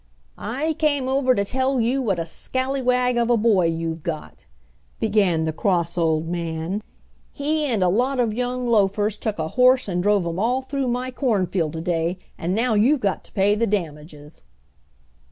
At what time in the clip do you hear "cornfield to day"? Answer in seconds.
11.11-12.17